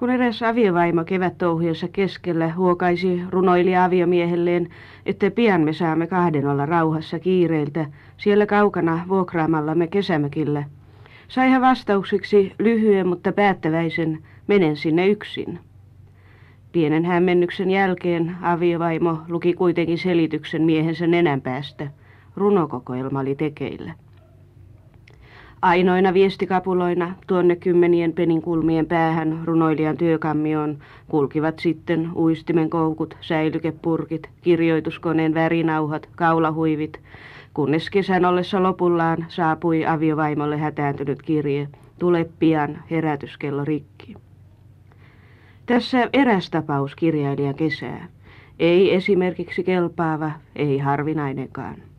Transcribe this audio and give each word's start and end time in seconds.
Kun 0.00 0.10
eräs 0.10 0.42
aviovaimo 0.42 1.04
touhujensa 1.38 1.88
keskellä 1.88 2.52
huokaisi 2.52 3.22
runoilija 3.30 3.84
aviomiehelleen, 3.84 4.68
että 5.06 5.30
pian 5.30 5.60
me 5.60 5.72
saamme 5.72 6.06
kahden 6.06 6.46
olla 6.46 6.66
rauhassa 6.66 7.18
kiireiltä, 7.18 7.86
siellä 8.16 8.46
kaukana 8.46 9.04
vuokraamallamme 9.08 9.86
kesämökillä, 9.86 10.64
sai 11.28 11.50
hän 11.50 11.60
vastauksiksi 11.60 12.52
lyhyen 12.58 13.06
mutta 13.06 13.32
päättäväisen, 13.32 14.18
menen 14.46 14.76
sinne 14.76 15.08
yksin. 15.08 15.58
Pienen 16.72 17.04
hämmennyksen 17.04 17.70
jälkeen 17.70 18.36
aviovaimo 18.42 19.18
luki 19.28 19.54
kuitenkin 19.54 19.98
selityksen 19.98 20.62
miehensä 20.62 21.06
nenän 21.06 21.40
päästä. 21.40 21.90
Runokokoelma 22.36 23.20
oli 23.20 23.34
tekeillä. 23.34 23.92
Ainoina 25.62 26.14
viestikapuloina 26.14 27.14
tuonne 27.26 27.56
kymmenien 27.56 28.12
peninkulmien 28.12 28.86
päähän 28.86 29.40
runoilijan 29.44 29.96
työkammioon 29.96 30.78
kulkivat 31.08 31.58
sitten 31.58 32.10
uistimen 32.16 32.70
koukut, 32.70 33.16
säilykepurkit, 33.20 34.30
kirjoituskoneen 34.42 35.34
värinauhat, 35.34 36.08
kaulahuivit, 36.16 37.00
kunnes 37.54 37.90
kesän 37.90 38.24
ollessa 38.24 38.62
lopullaan 38.62 39.26
saapui 39.28 39.86
aviovaimolle 39.86 40.58
hätääntynyt 40.58 41.22
kirje. 41.22 41.68
Tule 41.98 42.26
pian, 42.38 42.82
herätyskello 42.90 43.64
rikki. 43.64 44.14
Tässä 45.66 46.08
eräs 46.12 46.50
tapaus 46.50 46.94
kirjailijan 46.94 47.54
kesää. 47.54 48.08
Ei 48.58 48.94
esimerkiksi 48.94 49.64
kelpaava, 49.64 50.30
ei 50.56 50.78
harvinainenkaan. 50.78 51.89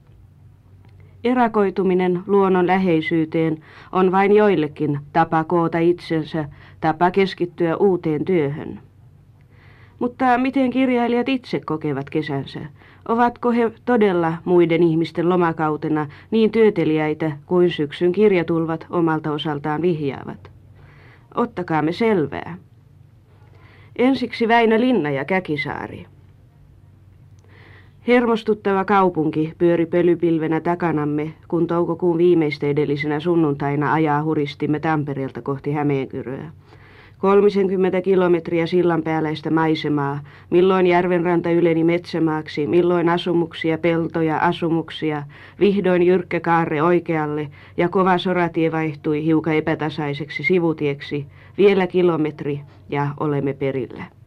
Erakoituminen 1.23 2.23
luonnon 2.27 2.67
läheisyyteen 2.67 3.57
on 3.91 4.11
vain 4.11 4.31
joillekin 4.31 4.99
tapa 5.13 5.43
koota 5.43 5.79
itsensä, 5.79 6.45
tapa 6.81 7.11
keskittyä 7.11 7.77
uuteen 7.77 8.25
työhön. 8.25 8.79
Mutta 9.99 10.37
miten 10.37 10.69
kirjailijat 10.69 11.29
itse 11.29 11.59
kokevat 11.59 12.09
kesänsä? 12.09 12.59
Ovatko 13.07 13.51
he 13.51 13.71
todella 13.85 14.33
muiden 14.45 14.83
ihmisten 14.83 15.29
lomakautena 15.29 16.07
niin 16.31 16.51
työteliäitä 16.51 17.31
kuin 17.45 17.69
syksyn 17.71 18.11
kirjatulvat 18.11 18.87
omalta 18.89 19.31
osaltaan 19.31 19.81
vihjaavat? 19.81 20.51
Ottakaamme 21.35 21.91
selvää. 21.91 22.57
Ensiksi 23.95 24.47
Väinö 24.47 24.79
Linna 24.79 25.09
ja 25.09 25.25
Käkisaari. 25.25 26.05
Hermostuttava 28.07 28.85
kaupunki 28.85 29.53
pyöri 29.57 29.85
pölypilvenä 29.85 30.59
takanamme, 30.59 31.33
kun 31.47 31.67
toukokuun 31.67 32.17
viimeisteedellisenä 32.17 33.19
sunnuntaina 33.19 33.93
ajaa 33.93 34.23
huristimme 34.23 34.79
Tampereelta 34.79 35.41
kohti 35.41 35.71
Hämeenkyröä. 35.71 36.51
30 37.17 38.01
kilometriä 38.01 38.65
sillan 38.65 39.03
päälläistä 39.03 39.49
maisemaa, 39.49 40.19
milloin 40.49 40.87
järvenranta 40.87 41.49
yleni 41.51 41.83
metsämaaksi, 41.83 42.67
milloin 42.67 43.09
asumuksia, 43.09 43.77
peltoja, 43.77 44.37
asumuksia, 44.37 45.23
vihdoin 45.59 46.03
jyrkkä 46.03 46.39
kaarre 46.39 46.83
oikealle 46.83 47.49
ja 47.77 47.89
kova 47.89 48.17
soratie 48.17 48.71
vaihtui 48.71 49.25
hiukan 49.25 49.55
epätasaiseksi 49.55 50.43
sivutieksi, 50.43 51.25
vielä 51.57 51.87
kilometri 51.87 52.61
ja 52.89 53.07
olemme 53.19 53.53
perillä. 53.53 54.20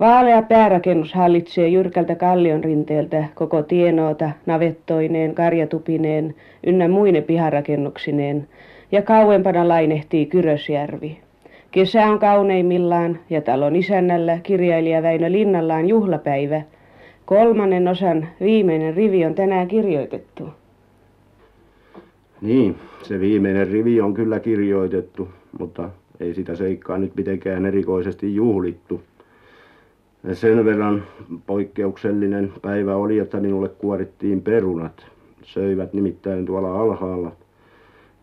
Vaalea 0.00 0.42
päärakennus 0.42 1.14
hallitsee 1.14 1.68
jyrkältä 1.68 2.14
kallion 2.14 2.64
rinteeltä 2.64 3.24
koko 3.34 3.62
tienoota, 3.62 4.30
navettoineen, 4.46 5.34
karjatupineen, 5.34 6.34
ynnä 6.66 6.88
muine 6.88 7.20
piharakennuksineen, 7.20 8.48
ja 8.92 9.02
kauempana 9.02 9.68
lainehtii 9.68 10.26
Kyrösjärvi. 10.26 11.18
Kesä 11.70 12.06
on 12.06 12.18
kauneimmillaan 12.18 13.18
ja 13.30 13.40
talon 13.40 13.76
isännällä 13.76 14.38
kirjailija 14.42 15.02
Väinö 15.02 15.32
Linnalla 15.32 15.74
on 15.74 15.88
juhlapäivä. 15.88 16.62
Kolmannen 17.24 17.88
osan 17.88 18.28
viimeinen 18.40 18.94
rivi 18.94 19.24
on 19.24 19.34
tänään 19.34 19.68
kirjoitettu. 19.68 20.48
Niin, 22.40 22.76
se 23.02 23.20
viimeinen 23.20 23.68
rivi 23.68 24.00
on 24.00 24.14
kyllä 24.14 24.40
kirjoitettu, 24.40 25.28
mutta 25.58 25.90
ei 26.20 26.34
sitä 26.34 26.54
seikkaa 26.54 26.98
nyt 26.98 27.16
mitenkään 27.16 27.66
erikoisesti 27.66 28.34
juhlittu. 28.34 29.00
Sen 30.32 30.64
verran 30.64 31.02
poikkeuksellinen 31.46 32.52
päivä 32.62 32.96
oli, 32.96 33.18
että 33.18 33.40
minulle 33.40 33.68
kuorittiin 33.68 34.42
perunat. 34.42 35.06
Söivät 35.42 35.92
nimittäin 35.92 36.46
tuolla 36.46 36.80
alhaalla 36.80 37.32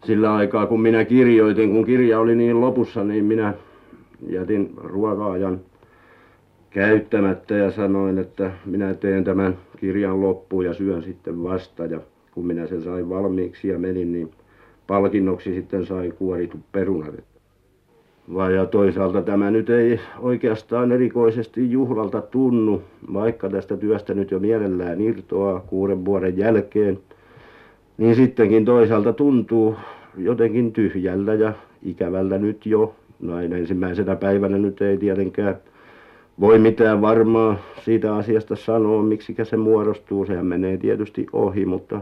sillä 0.03 0.35
aikaa 0.35 0.65
kun 0.65 0.81
minä 0.81 1.05
kirjoitin, 1.05 1.71
kun 1.71 1.85
kirja 1.85 2.19
oli 2.19 2.35
niin 2.35 2.61
lopussa, 2.61 3.03
niin 3.03 3.25
minä 3.25 3.53
jätin 4.29 4.73
ruoka-ajan 4.77 5.59
käyttämättä 6.69 7.55
ja 7.55 7.71
sanoin, 7.71 8.17
että 8.17 8.51
minä 8.65 8.93
teen 8.93 9.23
tämän 9.23 9.57
kirjan 9.79 10.21
loppuun 10.21 10.65
ja 10.65 10.73
syön 10.73 11.03
sitten 11.03 11.43
vasta. 11.43 11.85
Ja 11.85 11.99
kun 12.31 12.47
minä 12.47 12.67
sen 12.67 12.81
sain 12.81 13.09
valmiiksi 13.09 13.67
ja 13.67 13.79
menin, 13.79 14.11
niin 14.11 14.31
palkinnoksi 14.87 15.53
sitten 15.53 15.85
sai 15.85 16.13
kuoritut 16.17 16.61
perunat. 16.71 17.15
Vai 18.33 18.55
ja 18.55 18.65
toisaalta 18.65 19.21
tämä 19.21 19.51
nyt 19.51 19.69
ei 19.69 19.99
oikeastaan 20.19 20.91
erikoisesti 20.91 21.71
juhlalta 21.71 22.21
tunnu, 22.21 22.81
vaikka 23.13 23.49
tästä 23.49 23.77
työstä 23.77 24.13
nyt 24.13 24.31
jo 24.31 24.39
mielellään 24.39 25.01
irtoaa 25.01 25.59
kuuden 25.59 26.05
vuoden 26.05 26.37
jälkeen. 26.37 26.99
Niin 27.97 28.15
sittenkin 28.15 28.65
toisaalta 28.65 29.13
tuntuu 29.13 29.75
jotenkin 30.17 30.73
tyhjältä 30.73 31.33
ja 31.33 31.53
ikävältä 31.83 32.37
nyt 32.37 32.65
jo. 32.65 32.95
Näin 33.19 33.53
ensimmäisenä 33.53 34.15
päivänä 34.15 34.57
nyt 34.57 34.81
ei 34.81 34.97
tietenkään 34.97 35.57
voi 36.39 36.59
mitään 36.59 37.01
varmaa 37.01 37.57
siitä 37.83 38.15
asiasta 38.15 38.55
sanoa, 38.55 39.03
miksikä 39.03 39.45
se 39.45 39.57
muodostuu. 39.57 40.25
Sehän 40.25 40.45
menee 40.45 40.77
tietysti 40.77 41.27
ohi, 41.33 41.65
mutta, 41.65 42.01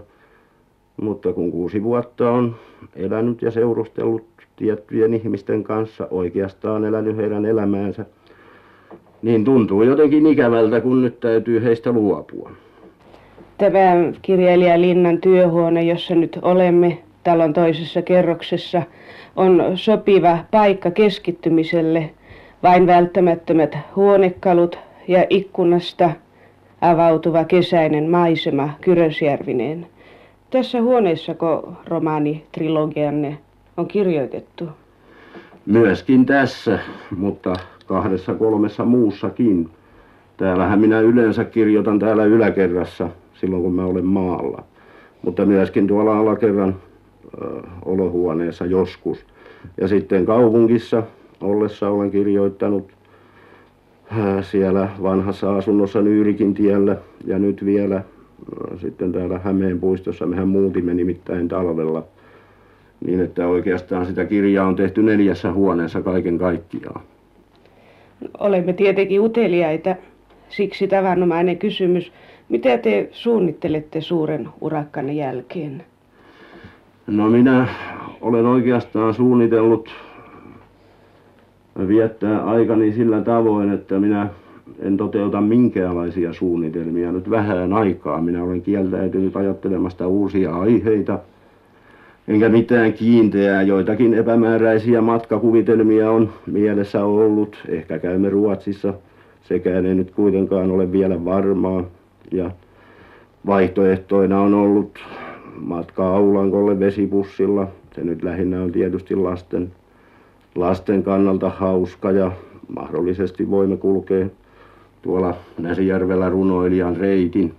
mutta 1.01 1.33
kun 1.33 1.51
kuusi 1.51 1.83
vuotta 1.83 2.31
on 2.31 2.55
elänyt 2.95 3.41
ja 3.41 3.51
seurustellut 3.51 4.34
tiettyjen 4.55 5.13
ihmisten 5.13 5.63
kanssa, 5.63 6.07
oikeastaan 6.11 6.85
elänyt 6.85 7.17
heidän 7.17 7.45
elämäänsä, 7.45 8.05
niin 9.21 9.45
tuntuu 9.45 9.83
jotenkin 9.83 10.25
ikävältä, 10.25 10.81
kun 10.81 11.01
nyt 11.01 11.19
täytyy 11.19 11.63
heistä 11.63 11.91
luopua. 11.91 12.51
Tämä 13.57 13.79
kirjailija 14.21 14.81
Linnan 14.81 15.21
työhuone, 15.21 15.83
jossa 15.83 16.15
nyt 16.15 16.39
olemme, 16.41 16.97
talon 17.23 17.53
toisessa 17.53 18.01
kerroksessa 18.01 18.81
on 19.35 19.63
sopiva 19.75 20.37
paikka 20.51 20.91
keskittymiselle. 20.91 22.09
Vain 22.63 22.87
välttämättömät 22.87 23.77
huonekalut 23.95 24.79
ja 25.07 25.25
ikkunasta 25.29 26.11
avautuva 26.81 27.43
kesäinen 27.43 28.09
maisema 28.09 28.69
Kyrösjärvineen. 28.81 29.87
Tässä 30.49 30.81
huoneessako 30.81 31.73
romaani 31.87 32.43
trilogianne 32.51 33.37
on 33.77 33.87
kirjoitettu? 33.87 34.69
Myöskin 35.65 36.25
tässä, 36.25 36.79
mutta 37.17 37.53
kahdessa 37.85 38.33
kolmessa 38.33 38.85
muussakin. 38.85 39.69
Täällähän 40.37 40.79
minä 40.79 40.99
yleensä 40.99 41.43
kirjoitan 41.43 41.99
täällä 41.99 42.25
yläkerrassa 42.25 43.09
silloin 43.33 43.63
kun 43.63 43.73
mä 43.73 43.85
olen 43.85 44.05
maalla. 44.05 44.63
Mutta 45.21 45.45
myöskin 45.45 45.87
tuolla 45.87 46.17
alakerran 46.17 46.75
olohuoneessa 47.85 48.65
joskus. 48.65 49.25
Ja 49.81 49.87
sitten 49.87 50.25
kaupungissa 50.25 51.03
ollessa 51.41 51.89
olen 51.89 52.11
kirjoittanut 52.11 52.91
siellä 54.41 54.89
vanhassa 55.03 55.55
asunnossa 55.55 56.01
Nyyrikin 56.01 56.53
tiellä 56.53 56.97
ja 57.25 57.39
nyt 57.39 57.65
vielä 57.65 58.03
sitten 58.77 59.11
täällä 59.11 59.39
Hämeen 59.39 59.79
puistossa. 59.79 60.25
Mehän 60.25 60.47
muutimme 60.47 60.93
nimittäin 60.93 61.47
talvella 61.47 62.03
niin, 63.05 63.19
että 63.19 63.47
oikeastaan 63.47 64.05
sitä 64.05 64.25
kirjaa 64.25 64.67
on 64.67 64.75
tehty 64.75 65.03
neljässä 65.03 65.53
huoneessa 65.53 66.01
kaiken 66.01 66.37
kaikkiaan. 66.37 67.01
Olemme 68.39 68.73
tietenkin 68.73 69.21
uteliaita, 69.21 69.95
siksi 70.49 70.87
tavanomainen 70.87 71.57
kysymys. 71.57 72.11
Mitä 72.49 72.77
te 72.77 73.09
suunnittelette 73.11 74.01
suuren 74.01 74.49
urakkanne 74.61 75.13
jälkeen? 75.13 75.83
No 77.07 77.29
minä 77.29 77.67
olen 78.21 78.45
oikeastaan 78.45 79.13
suunnitellut 79.13 79.89
viettää 81.87 82.43
aikani 82.43 82.93
sillä 82.93 83.21
tavoin, 83.21 83.71
että 83.71 83.99
minä 83.99 84.27
en 84.79 84.97
toteuta 84.97 85.41
minkäänlaisia 85.41 86.33
suunnitelmia 86.33 87.11
nyt 87.11 87.29
vähän 87.29 87.73
aikaa. 87.73 88.21
Minä 88.21 88.43
olen 88.43 88.61
kieltäytynyt 88.61 89.35
ajattelemasta 89.35 90.07
uusia 90.07 90.55
aiheita, 90.55 91.19
enkä 92.27 92.49
mitään 92.49 92.93
kiinteää. 92.93 93.61
Joitakin 93.61 94.13
epämääräisiä 94.13 95.01
matkakuvitelmia 95.01 96.11
on 96.11 96.29
mielessä 96.45 97.05
ollut. 97.05 97.63
Ehkä 97.69 97.99
käymme 97.99 98.29
Ruotsissa. 98.29 98.93
Sekään 99.41 99.85
ei 99.85 99.95
nyt 99.95 100.11
kuitenkaan 100.11 100.71
ole 100.71 100.91
vielä 100.91 101.25
varmaa. 101.25 101.83
Ja 102.31 102.51
vaihtoehtoina 103.45 104.41
on 104.41 104.53
ollut 104.53 104.99
matka 105.57 106.07
Aulankolle 106.07 106.79
vesibussilla. 106.79 107.67
Se 107.95 108.03
nyt 108.03 108.23
lähinnä 108.23 108.61
on 108.63 108.71
tietysti 108.71 109.15
lasten 109.15 109.71
lasten 110.55 111.03
kannalta 111.03 111.49
hauska 111.49 112.11
ja 112.11 112.31
mahdollisesti 112.75 113.49
voimme 113.49 113.77
kulkea 113.77 114.25
tuolla 115.01 115.33
Näsijärvellä 115.57 116.29
runoilijan 116.29 116.97
reitin. 116.97 117.53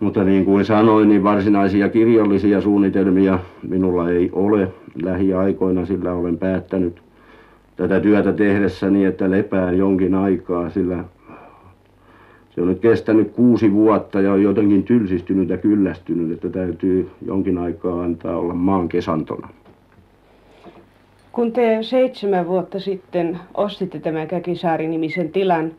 Mutta 0.00 0.24
niin 0.24 0.44
kuin 0.44 0.64
sanoin, 0.64 1.08
niin 1.08 1.24
varsinaisia 1.24 1.88
kirjallisia 1.88 2.60
suunnitelmia 2.60 3.38
minulla 3.68 4.10
ei 4.10 4.30
ole 4.32 4.68
lähiaikoina, 5.02 5.86
sillä 5.86 6.12
olen 6.12 6.38
päättänyt 6.38 7.02
tätä 7.76 8.00
työtä 8.00 8.32
tehdessäni, 8.32 9.04
että 9.04 9.30
lepään 9.30 9.78
jonkin 9.78 10.14
aikaa, 10.14 10.70
sillä 10.70 11.04
se 12.50 12.62
on 12.62 12.68
nyt 12.68 12.80
kestänyt 12.80 13.30
kuusi 13.30 13.72
vuotta 13.72 14.20
ja 14.20 14.32
on 14.32 14.42
jotenkin 14.42 14.82
tylsistynyt 14.82 15.48
ja 15.48 15.58
kyllästynyt, 15.58 16.32
että 16.32 16.48
täytyy 16.48 17.10
jonkin 17.26 17.58
aikaa 17.58 18.02
antaa 18.02 18.36
olla 18.38 18.54
maan 18.54 18.88
kesantona. 18.88 19.48
Kun 21.32 21.52
te 21.52 21.78
seitsemän 21.80 22.46
vuotta 22.46 22.80
sitten 22.80 23.38
ostitte 23.54 23.98
tämän 23.98 24.28
Käkisaari-nimisen 24.28 25.28
tilan, 25.28 25.72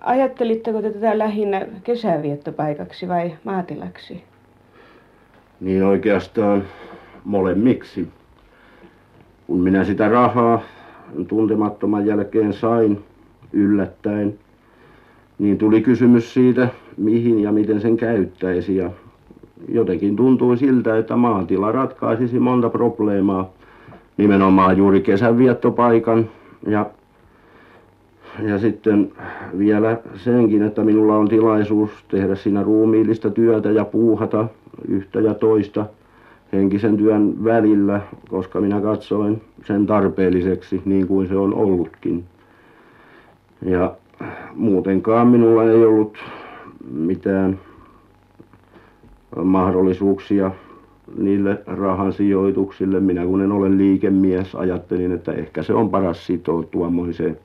ajattelitteko 0.00 0.82
te 0.82 0.90
tätä 0.90 1.18
lähinnä 1.18 1.66
kesäviettopaikaksi 1.84 3.08
vai 3.08 3.32
maatilaksi? 3.44 4.24
Niin 5.60 5.84
oikeastaan 5.84 6.64
molemmiksi. 7.24 8.08
Kun 9.46 9.60
minä 9.60 9.84
sitä 9.84 10.08
rahaa 10.08 10.62
tuntemattoman 11.28 12.06
jälkeen 12.06 12.52
sain 12.52 13.04
yllättäen, 13.52 14.38
niin 15.38 15.58
tuli 15.58 15.80
kysymys 15.80 16.34
siitä, 16.34 16.68
mihin 16.96 17.40
ja 17.40 17.52
miten 17.52 17.80
sen 17.80 17.96
käyttäisi. 17.96 18.76
Ja 18.76 18.90
jotenkin 19.68 20.16
tuntui 20.16 20.56
siltä, 20.56 20.98
että 20.98 21.16
maatila 21.16 21.72
ratkaisisi 21.72 22.38
monta 22.38 22.70
probleemaa 22.70 23.50
nimenomaan 24.16 24.76
juuri 24.76 25.00
kesänviettopaikan 25.00 26.30
ja 26.66 26.90
ja 28.38 28.58
sitten 28.58 29.12
vielä 29.58 29.98
senkin, 30.14 30.62
että 30.62 30.84
minulla 30.84 31.16
on 31.16 31.28
tilaisuus 31.28 31.90
tehdä 32.08 32.34
siinä 32.34 32.62
ruumiillista 32.62 33.30
työtä 33.30 33.70
ja 33.70 33.84
puuhata 33.84 34.48
yhtä 34.88 35.20
ja 35.20 35.34
toista 35.34 35.86
henkisen 36.52 36.96
työn 36.96 37.44
välillä, 37.44 38.00
koska 38.28 38.60
minä 38.60 38.80
katsoin 38.80 39.42
sen 39.64 39.86
tarpeelliseksi 39.86 40.82
niin 40.84 41.06
kuin 41.06 41.28
se 41.28 41.36
on 41.36 41.54
ollutkin. 41.54 42.24
Ja 43.62 43.94
muutenkaan 44.54 45.28
minulla 45.28 45.64
ei 45.64 45.84
ollut 45.84 46.18
mitään 46.90 47.58
mahdollisuuksia 49.44 50.50
niille 51.18 51.62
rahan 51.66 52.12
sijoituksille. 52.12 53.00
Minä 53.00 53.26
kun 53.26 53.40
en 53.40 53.52
ole 53.52 53.76
liikemies, 53.76 54.54
ajattelin, 54.54 55.12
että 55.12 55.32
ehkä 55.32 55.62
se 55.62 55.74
on 55.74 55.90
paras 55.90 56.26
sitoutua 56.26 56.90
moiseen 56.90 57.38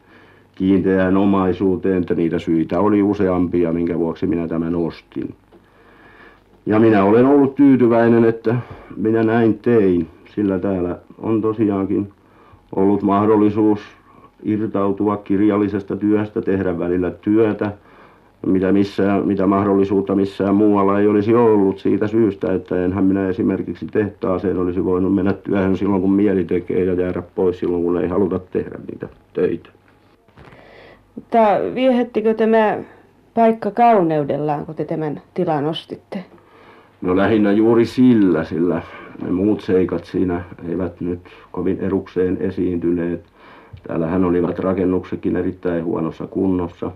kiinteään 0.55 1.17
omaisuuteen, 1.17 2.01
että 2.01 2.15
niitä 2.15 2.39
syitä 2.39 2.79
oli 2.79 3.03
useampia, 3.03 3.73
minkä 3.73 3.99
vuoksi 3.99 4.27
minä 4.27 4.47
tämän 4.47 4.75
ostin. 4.75 5.35
Ja 6.65 6.79
minä 6.79 7.03
olen 7.03 7.25
ollut 7.25 7.55
tyytyväinen, 7.55 8.25
että 8.25 8.55
minä 8.97 9.23
näin 9.23 9.59
tein, 9.59 10.07
sillä 10.35 10.59
täällä 10.59 10.97
on 11.21 11.41
tosiaankin 11.41 12.09
ollut 12.75 13.01
mahdollisuus 13.01 13.79
irtautua 14.43 15.17
kirjallisesta 15.17 15.95
työstä, 15.95 16.41
tehdä 16.41 16.79
välillä 16.79 17.11
työtä, 17.11 17.71
mitä, 18.45 18.71
missään, 18.71 19.27
mitä 19.27 19.47
mahdollisuutta 19.47 20.15
missään 20.15 20.55
muualla 20.55 20.99
ei 20.99 21.07
olisi 21.07 21.35
ollut 21.35 21.79
siitä 21.79 22.07
syystä, 22.07 22.53
että 22.53 22.85
enhän 22.85 23.03
minä 23.03 23.29
esimerkiksi 23.29 23.85
tehtaaseen 23.85 24.57
olisi 24.57 24.85
voinut 24.85 25.15
mennä 25.15 25.33
työhön 25.33 25.77
silloin, 25.77 26.01
kun 26.01 26.13
mieli 26.13 26.43
tekee 26.43 26.83
ja 26.83 26.93
jäädä 26.93 27.23
pois 27.35 27.59
silloin, 27.59 27.83
kun 27.83 28.01
ei 28.01 28.07
haluta 28.07 28.39
tehdä 28.39 28.79
niitä 28.91 29.07
töitä. 29.33 29.74
Mutta 31.15 31.39
viehättikö 31.75 32.33
tämä 32.33 32.77
paikka 33.33 33.71
kauneudellaan, 33.71 34.65
kun 34.65 34.75
te 34.75 34.85
tämän 34.85 35.21
tilan 35.33 35.65
ostitte? 35.65 36.25
No 37.01 37.15
lähinnä 37.17 37.51
juuri 37.51 37.85
sillä, 37.85 38.43
sillä 38.43 38.81
ne 39.21 39.31
muut 39.31 39.61
seikat 39.61 40.05
siinä 40.05 40.43
eivät 40.69 41.01
nyt 41.01 41.19
kovin 41.51 41.79
erukseen 41.79 42.37
esiintyneet. 42.41 43.25
Täällähän 43.87 44.25
olivat 44.25 44.59
rakennuksetkin 44.59 45.35
erittäin 45.35 45.85
huonossa 45.85 46.27
kunnossa. 46.27 46.91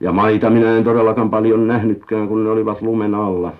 Ja 0.00 0.12
maita 0.12 0.50
minä 0.50 0.76
en 0.76 0.84
todellakaan 0.84 1.30
paljon 1.30 1.66
nähnytkään, 1.66 2.28
kun 2.28 2.44
ne 2.44 2.50
olivat 2.50 2.82
lumen 2.82 3.14
alla. 3.14 3.52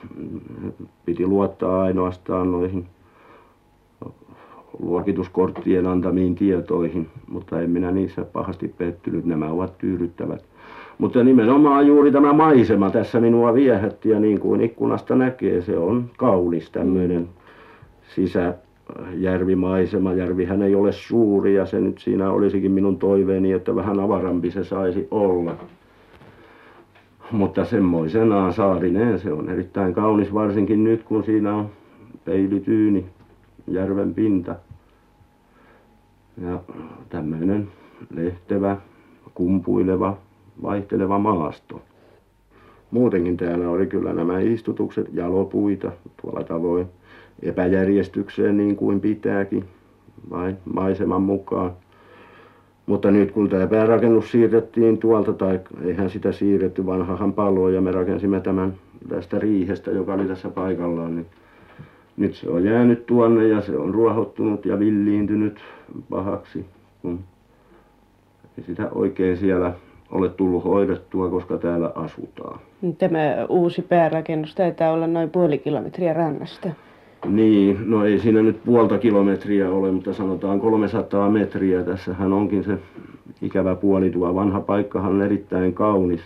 Piti 1.04 1.26
luottaa 1.26 1.82
ainoastaan 1.82 2.52
noihin 2.52 2.86
luokituskorttien 4.78 5.86
antamiin 5.86 6.34
tietoihin, 6.34 7.08
mutta 7.28 7.60
en 7.60 7.70
minä 7.70 7.90
niissä 7.90 8.24
pahasti 8.24 8.74
pettynyt. 8.78 9.24
Nämä 9.24 9.50
ovat 9.50 9.78
tyydyttävät. 9.78 10.44
Mutta 10.98 11.24
nimenomaan 11.24 11.86
juuri 11.86 12.12
tämä 12.12 12.32
maisema 12.32 12.90
tässä 12.90 13.20
minua 13.20 13.54
viehätti 13.54 14.08
ja 14.08 14.20
niin 14.20 14.40
kuin 14.40 14.60
ikkunasta 14.60 15.14
näkee, 15.16 15.60
se 15.60 15.78
on 15.78 16.10
kaunis 16.16 16.70
tämmöinen 16.70 17.28
sisäjärvimaisema. 18.14 20.12
Järvihän 20.12 20.62
ei 20.62 20.74
ole 20.74 20.92
suuri 20.92 21.54
ja 21.54 21.66
se 21.66 21.80
nyt 21.80 21.98
siinä 21.98 22.30
olisikin 22.30 22.72
minun 22.72 22.98
toiveeni, 22.98 23.52
että 23.52 23.74
vähän 23.74 24.00
avarampi 24.00 24.50
se 24.50 24.64
saisi 24.64 25.08
olla. 25.10 25.54
Mutta 27.32 27.64
semmoisenaan 27.64 28.52
saarineen 28.52 29.18
se 29.18 29.32
on 29.32 29.48
erittäin 29.48 29.94
kaunis, 29.94 30.34
varsinkin 30.34 30.84
nyt 30.84 31.02
kun 31.02 31.24
siinä 31.24 31.54
on 31.54 31.68
peilityyni 32.24 33.04
järven 33.66 34.14
pinta. 34.14 34.56
Ja 36.42 36.60
tämmöinen 37.08 37.68
lehtevä, 38.14 38.76
kumpuileva, 39.34 40.16
vaihteleva 40.62 41.18
maasto. 41.18 41.82
Muutenkin 42.90 43.36
täällä 43.36 43.70
oli 43.70 43.86
kyllä 43.86 44.12
nämä 44.12 44.40
istutukset 44.40 45.08
jalopuita 45.12 45.92
tuolla 46.22 46.44
tavoin 46.44 46.86
epäjärjestykseen 47.42 48.56
niin 48.56 48.76
kuin 48.76 49.00
pitääkin, 49.00 49.64
vain 50.30 50.56
maiseman 50.74 51.22
mukaan. 51.22 51.72
Mutta 52.86 53.10
nyt 53.10 53.30
kun 53.32 53.48
tämä 53.48 53.66
päärakennus 53.66 54.30
siirrettiin 54.32 54.98
tuolta, 54.98 55.32
tai 55.32 55.60
eihän 55.84 56.10
sitä 56.10 56.32
siirretty, 56.32 56.86
vanhahan 56.86 57.32
palo 57.32 57.68
ja 57.68 57.80
me 57.80 57.92
rakensimme 57.92 58.40
tämän 58.40 58.74
tästä 59.08 59.38
riihestä, 59.38 59.90
joka 59.90 60.14
oli 60.14 60.24
tässä 60.24 60.48
paikallaan, 60.48 61.16
niin 61.16 61.26
nyt 62.18 62.34
se 62.34 62.50
on 62.50 62.64
jäänyt 62.64 63.06
tuonne 63.06 63.48
ja 63.48 63.60
se 63.60 63.76
on 63.76 63.94
ruohottunut 63.94 64.66
ja 64.66 64.78
villiintynyt 64.78 65.60
pahaksi, 66.10 66.66
kun 67.02 67.20
ei 68.58 68.64
sitä 68.64 68.88
oikein 68.92 69.36
siellä 69.36 69.72
ole 70.10 70.28
tullut 70.28 70.64
hoidettua, 70.64 71.28
koska 71.28 71.58
täällä 71.58 71.92
asutaan. 71.94 72.60
Tämä 72.98 73.46
uusi 73.48 73.82
päärakennus 73.82 74.54
taitaa 74.54 74.92
olla 74.92 75.06
noin 75.06 75.30
puoli 75.30 75.58
kilometriä 75.58 76.12
rannasta. 76.12 76.68
Niin, 77.26 77.90
no 77.90 78.04
ei 78.04 78.18
siinä 78.18 78.42
nyt 78.42 78.64
puolta 78.64 78.98
kilometriä 78.98 79.70
ole, 79.70 79.92
mutta 79.92 80.12
sanotaan 80.12 80.60
300 80.60 81.30
metriä. 81.30 81.82
Tässähän 81.82 82.32
onkin 82.32 82.64
se 82.64 82.78
ikävä 83.42 83.74
puoli. 83.74 84.10
Tuo 84.10 84.34
vanha 84.34 84.60
paikkahan 84.60 85.12
on 85.12 85.22
erittäin 85.22 85.74
kaunis. 85.74 86.20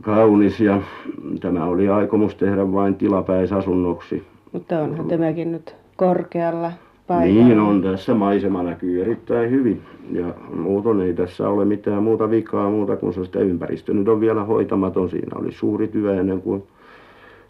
Kaunis 0.00 0.60
ja 0.60 0.82
tämä 1.40 1.64
oli 1.64 1.88
aikomus 1.88 2.34
tehdä 2.34 2.72
vain 2.72 2.94
tilapäisasunnoksi. 2.94 4.22
Mutta 4.52 4.78
onhan 4.78 5.08
tämäkin 5.08 5.52
nyt 5.52 5.76
korkealla 5.96 6.72
paikalla. 7.06 7.44
Niin 7.44 7.60
on, 7.60 7.82
tässä 7.82 8.14
maisema 8.14 8.62
näkyy 8.62 9.02
erittäin 9.02 9.50
hyvin. 9.50 9.82
Ja 10.12 10.34
muuten 10.56 11.00
ei 11.00 11.14
tässä 11.14 11.48
ole 11.48 11.64
mitään 11.64 12.02
muuta 12.02 12.30
vikaa 12.30 12.70
muuta 12.70 12.96
kuin 12.96 13.12
se 13.12 13.24
sitä 13.24 13.38
ympäristö 13.38 13.94
nyt 13.94 14.08
on 14.08 14.20
vielä 14.20 14.44
hoitamaton. 14.44 15.10
Siinä 15.10 15.40
oli 15.40 15.52
suuri 15.52 15.88
työ 15.88 16.20
ennen 16.20 16.42
kuin 16.42 16.62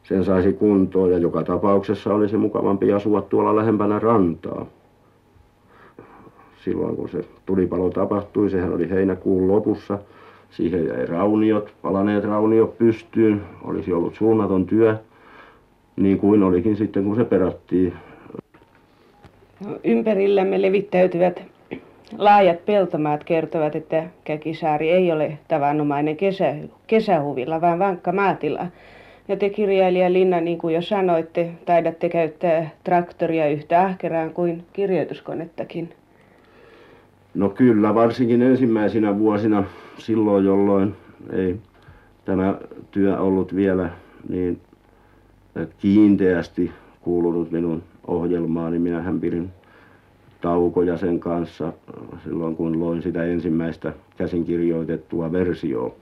sen 0.03 0.25
saisi 0.25 0.53
kuntoon 0.53 1.11
ja 1.11 1.19
joka 1.19 1.43
tapauksessa 1.43 2.15
olisi 2.15 2.37
mukavampi 2.37 2.93
asua 2.93 3.23
tuolla 3.23 3.57
lähempänä 3.57 3.99
rantaa. 3.99 4.67
Silloin 6.65 6.97
kun 6.97 7.09
se 7.09 7.25
tulipalo 7.47 7.91
tapahtui, 7.91 8.51
sehän 8.51 8.75
oli 8.75 8.91
heinäkuun 8.91 9.49
lopussa, 9.49 9.99
siihen 10.51 10.87
jäi 10.87 11.07
rauniot, 11.07 11.75
palaneet 11.83 12.25
rauniot 12.25 12.79
pystyyn, 12.79 13.43
olisi 13.65 13.93
ollut 13.93 14.15
suunnaton 14.15 14.67
työ, 14.67 14.97
niin 15.97 16.19
kuin 16.19 16.43
olikin 16.43 16.77
sitten 16.77 17.05
kun 17.05 17.17
se 17.17 17.25
perattiin. 17.25 17.93
No, 19.67 19.79
ympärillämme 19.85 20.63
levittäytyvät 20.63 21.43
laajat 22.19 22.65
peltomaat 22.67 23.25
kertovat, 23.25 23.77
että 23.77 24.05
Käkisaari 24.25 24.91
ei 24.91 25.13
ole 25.13 25.39
tavanomainen 25.49 26.17
kesä, 26.17 26.55
kesähuvilla, 26.87 27.61
vaan 27.61 27.79
vankka 27.79 28.13
maatila. 28.13 28.67
Ja 29.29 29.37
te 29.37 29.51
kirjailija 29.51 30.13
Linna, 30.13 30.41
niin 30.41 30.59
kuin 30.59 30.75
jo 30.75 30.83
sanoitte, 30.83 31.51
taidatte 31.67 32.09
käyttää 32.09 32.71
traktoria 32.85 33.49
yhtä 33.49 33.83
ahkeraan 33.83 34.31
kuin 34.31 34.65
kirjoituskonettakin. 34.73 35.89
No 37.35 37.49
kyllä, 37.49 37.95
varsinkin 37.95 38.43
ensimmäisinä 38.43 39.19
vuosina 39.19 39.65
silloin, 39.99 40.45
jolloin 40.45 40.95
ei 41.33 41.57
tämä 42.25 42.59
työ 42.91 43.19
ollut 43.19 43.55
vielä 43.55 43.91
niin 44.29 44.61
kiinteästi 45.79 46.71
kuulunut 47.01 47.51
minun 47.51 47.83
ohjelmaani. 48.07 48.79
Minähän 48.79 49.21
pidin 49.21 49.51
taukoja 50.41 50.97
sen 50.97 51.21
kanssa 51.21 51.73
silloin, 52.25 52.57
kun 52.57 52.81
loin 52.81 53.03
sitä 53.03 53.25
ensimmäistä 53.25 53.93
käsinkirjoitettua 54.17 55.33
versioa. 55.33 55.95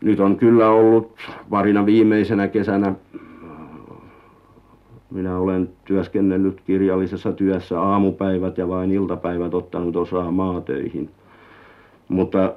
Nyt 0.00 0.20
on 0.20 0.36
kyllä 0.36 0.70
ollut 0.70 1.16
parina 1.50 1.86
viimeisenä 1.86 2.48
kesänä 2.48 2.94
minä 5.10 5.38
olen 5.38 5.68
työskennellyt 5.84 6.60
kirjallisessa 6.60 7.32
työssä 7.32 7.80
aamupäivät 7.80 8.58
ja 8.58 8.68
vain 8.68 8.92
iltapäivät 8.92 9.54
ottanut 9.54 9.96
osaa 9.96 10.30
maatöihin. 10.30 11.10
Mutta 12.08 12.52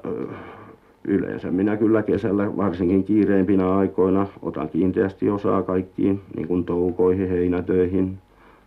yleensä 1.03 1.51
minä 1.51 1.77
kyllä 1.77 2.03
kesällä, 2.03 2.57
varsinkin 2.57 3.03
kiireimpinä 3.03 3.75
aikoina, 3.75 4.27
otan 4.41 4.69
kiinteästi 4.69 5.29
osaa 5.29 5.63
kaikkiin, 5.63 6.21
niin 6.35 6.47
kuin 6.47 6.65
toukoihin, 6.65 7.29
heinätöihin 7.29 8.17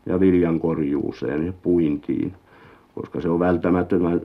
ja 0.07 0.21
viljankorjuuseen 0.21 1.47
ja 1.47 1.53
puintiin. 1.63 2.33
Koska 2.95 3.21
se 3.21 3.29
on 3.29 3.41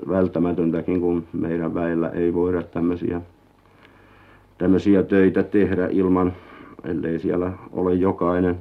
välttämätöntäkin, 0.10 1.01
kun 1.01 1.24
meidän 1.34 1.74
väellä 1.74 2.10
ei 2.10 2.34
voida 2.34 2.63
tämmöisiä, 2.63 3.22
tämmöisiä 4.58 5.04
töitä 5.04 5.44
tehdä 5.44 5.88
ilman, 5.92 6.34
ellei 6.84 7.20
siellä 7.20 7.51
ole 7.72 7.94
jokainen 7.94 8.56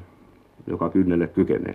joka 0.71 0.91
kynnelle 0.91 1.27
kykenee. 1.27 1.75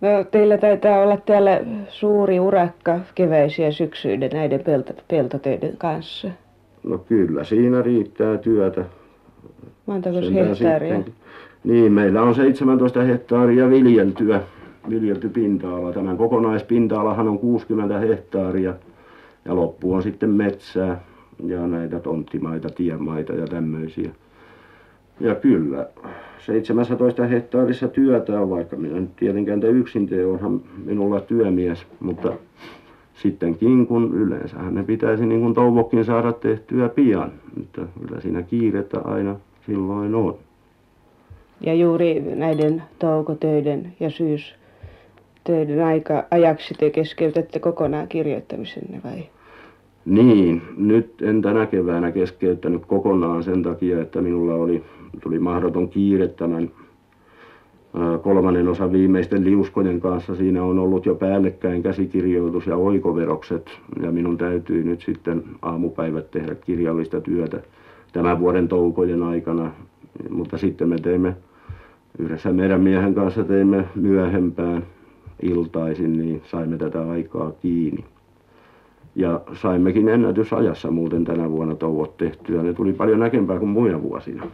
No, 0.00 0.24
teillä 0.30 0.58
taitaa 0.58 1.02
olla 1.02 1.16
täällä 1.16 1.60
suuri 1.88 2.40
urakka 2.40 3.00
keväisiä 3.14 3.70
syksyiden 3.70 4.30
näiden 4.32 4.60
pelto, 4.60 4.92
peltotöiden 5.08 5.76
kanssa. 5.76 6.28
No 6.84 6.98
kyllä, 6.98 7.44
siinä 7.44 7.82
riittää 7.82 8.36
työtä. 8.38 8.84
Montako 9.86 10.16
hehtaaria? 10.34 10.96
Sitten, 10.96 11.14
niin, 11.64 11.92
meillä 11.92 12.22
on 12.22 12.34
17 12.34 13.02
hehtaaria 13.02 13.70
viljeltyä, 13.70 14.40
viljelty 14.90 15.28
pinta-ala. 15.28 15.92
Tämän 15.92 16.16
kokonaispinta-alahan 16.16 17.28
on 17.28 17.38
60 17.38 17.98
hehtaaria 17.98 18.74
ja 19.44 19.56
loppu 19.56 19.92
on 19.94 20.02
sitten 20.02 20.30
metsää 20.30 21.00
ja 21.46 21.66
näitä 21.66 22.00
tonttimaita, 22.00 22.68
tiemaita 22.68 23.32
ja 23.32 23.46
tämmöisiä. 23.46 24.10
Ja 25.20 25.34
kyllä, 25.34 25.86
17 26.38 27.26
hehtaarissa 27.26 27.88
työtä 27.88 28.40
on, 28.40 28.50
vaikka 28.50 28.76
minä 28.76 29.00
nyt 29.00 29.16
tietenkään 29.16 29.60
te 29.60 29.68
yksin 29.68 30.06
tee, 30.06 30.26
onhan 30.26 30.60
minulla 30.84 31.20
työmies, 31.20 31.86
mutta 32.00 32.32
sittenkin 33.14 33.86
kun 33.86 34.14
yleensähän 34.14 34.74
ne 34.74 34.82
pitäisi 34.82 35.26
niin 35.26 35.40
kuin 35.40 35.54
touvokin 35.54 36.04
saada 36.04 36.32
tehtyä 36.32 36.88
pian, 36.88 37.32
mutta 37.56 37.86
kyllä 38.00 38.20
siinä 38.20 38.42
kiirettä 38.42 39.00
aina 39.00 39.36
silloin 39.66 40.14
on. 40.14 40.38
Ja 41.60 41.74
juuri 41.74 42.20
näiden 42.20 42.82
toukotöiden 42.98 43.92
ja 44.00 44.10
syystöiden 44.10 45.84
aika, 45.84 46.24
ajaksi 46.30 46.74
te 46.74 46.90
keskeytätte 46.90 47.58
kokonaan 47.58 48.08
kirjoittamisenne 48.08 49.00
vai? 49.04 49.37
Niin, 50.08 50.62
nyt 50.76 51.22
en 51.22 51.42
tänä 51.42 51.66
keväänä 51.66 52.12
keskeyttänyt 52.12 52.86
kokonaan 52.86 53.42
sen 53.42 53.62
takia, 53.62 54.00
että 54.02 54.22
minulla 54.22 54.54
oli 54.54 54.82
tuli 55.22 55.38
mahdoton 55.38 55.88
kiire 55.88 56.28
tämän 56.28 56.70
kolmannen 58.22 58.68
osan 58.68 58.92
viimeisten 58.92 59.44
liuskojen 59.44 60.00
kanssa. 60.00 60.34
Siinä 60.34 60.64
on 60.64 60.78
ollut 60.78 61.06
jo 61.06 61.14
päällekkäin 61.14 61.82
käsikirjoitus 61.82 62.66
ja 62.66 62.76
oikoverokset 62.76 63.70
ja 64.02 64.12
minun 64.12 64.38
täytyy 64.38 64.84
nyt 64.84 65.00
sitten 65.00 65.42
aamupäivät 65.62 66.30
tehdä 66.30 66.54
kirjallista 66.54 67.20
työtä 67.20 67.60
tämän 68.12 68.40
vuoden 68.40 68.68
toukojen 68.68 69.22
aikana. 69.22 69.72
Mutta 70.30 70.58
sitten 70.58 70.88
me 70.88 70.96
teimme 70.96 71.36
yhdessä 72.18 72.52
meidän 72.52 72.80
miehen 72.80 73.14
kanssa 73.14 73.44
teimme 73.44 73.84
myöhempään 73.94 74.86
iltaisin, 75.42 76.18
niin 76.18 76.42
saimme 76.44 76.76
tätä 76.78 77.10
aikaa 77.10 77.52
kiinni. 77.52 78.04
Ja 79.18 79.40
saimmekin 79.52 80.08
ennätysajassa 80.08 80.90
muuten 80.90 81.24
tänä 81.24 81.50
vuonna 81.50 81.74
touot 81.74 82.16
tehtyä. 82.16 82.62
Ne 82.62 82.72
tuli 82.72 82.92
paljon 82.92 83.20
näkempää 83.20 83.58
kuin 83.58 83.68
muina 83.68 84.02
vuosina. 84.02 84.46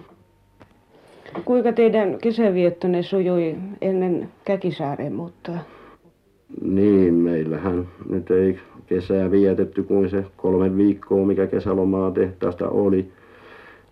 Kuinka 1.44 1.72
teidän 1.72 2.18
kesäviettonne 2.22 3.02
sujui 3.02 3.56
ennen 3.80 4.28
Käkisaareen 4.44 5.12
muuttoa? 5.12 5.58
Niin, 6.62 7.14
meillähän 7.14 7.88
nyt 8.08 8.30
ei 8.30 8.58
kesää 8.86 9.30
vietetty 9.30 9.82
kuin 9.82 10.10
se 10.10 10.24
kolme 10.36 10.76
viikkoa, 10.76 11.26
mikä 11.26 11.46
kesälomaa 11.46 12.10
tehtaasta 12.10 12.68
oli. 12.68 13.08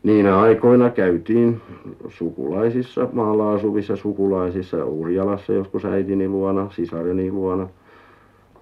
Niinä 0.02 0.40
aikoina 0.40 0.90
käytiin 0.90 1.60
sukulaisissa, 2.08 3.08
maalla 3.12 3.52
asuvissa 3.52 3.96
sukulaisissa, 3.96 4.84
Urjalassa 4.84 5.52
joskus 5.52 5.84
äitini 5.84 6.28
luona, 6.28 6.70
sisareni 6.70 7.30
luona. 7.30 7.68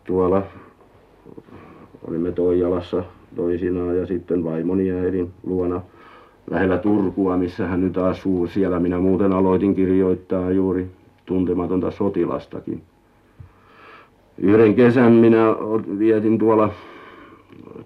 Tuolla 0.04 0.42
olimme 2.08 2.32
Toijalassa 2.32 3.04
toisinaan 3.36 3.96
ja 3.96 4.06
sitten 4.06 4.44
vaimoni 4.44 4.90
äidin 4.90 5.30
luona 5.42 5.80
lähellä 6.50 6.78
Turkua, 6.78 7.36
missä 7.36 7.66
hän 7.66 7.80
nyt 7.80 7.98
asuu. 7.98 8.46
Siellä 8.46 8.80
minä 8.80 8.98
muuten 8.98 9.32
aloitin 9.32 9.74
kirjoittaa 9.74 10.50
juuri 10.50 10.86
tuntematonta 11.26 11.90
sotilastakin. 11.90 12.82
Yhden 14.38 14.74
kesän 14.74 15.12
minä 15.12 15.44
vietin 15.98 16.38
tuolla 16.38 16.70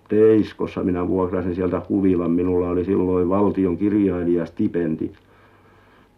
Teiskossa, 0.09 0.83
minä 0.85 1.09
vuokrasin 1.09 1.55
sieltä 1.55 1.83
Huvilan. 1.89 2.31
Minulla 2.31 2.69
oli 2.69 2.85
silloin 2.85 3.29
valtion 3.29 3.77
kirjailijastipendi. 3.77 5.11